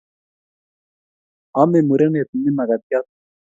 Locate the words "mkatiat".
2.57-3.05